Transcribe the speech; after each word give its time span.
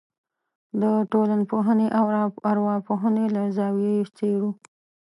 د 0.81 0.83
ټولنپوهنې 1.11 1.87
او 1.99 2.05
ارواپوهنې 2.51 3.25
له 3.35 3.41
زاویې 3.57 3.91
یې 3.97 4.05
څېړو. 4.17 4.51